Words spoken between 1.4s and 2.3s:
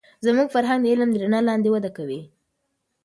لاندې وده کوي.